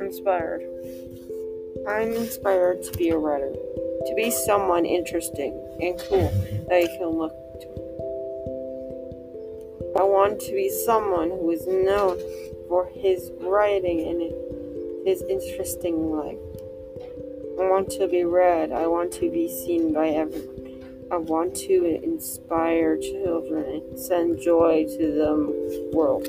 Inspired. 0.00 0.62
I'm 1.86 2.12
inspired 2.12 2.82
to 2.84 2.92
be 2.96 3.10
a 3.10 3.18
writer, 3.18 3.52
to 3.52 4.14
be 4.16 4.30
someone 4.30 4.86
interesting 4.86 5.52
and 5.78 5.98
cool 6.08 6.32
that 6.70 6.80
you 6.80 6.88
can 6.96 7.08
look 7.08 7.34
to. 7.60 7.68
I 10.00 10.02
want 10.02 10.40
to 10.40 10.52
be 10.52 10.70
someone 10.70 11.28
who 11.28 11.50
is 11.50 11.66
known 11.66 12.18
for 12.66 12.88
his 12.94 13.30
writing 13.40 14.08
and 14.08 15.06
his 15.06 15.20
interesting 15.28 16.12
life. 16.12 16.38
I 17.60 17.68
want 17.68 17.90
to 17.90 18.08
be 18.08 18.24
read. 18.24 18.72
I 18.72 18.86
want 18.86 19.12
to 19.12 19.30
be 19.30 19.48
seen 19.48 19.92
by 19.92 20.08
everyone. 20.08 20.55
I 21.08 21.18
want 21.18 21.54
to 21.56 22.00
inspire 22.02 22.96
children 22.96 23.82
and 23.88 23.98
send 23.98 24.40
joy 24.40 24.86
to 24.98 25.12
the 25.12 25.90
world. 25.92 26.26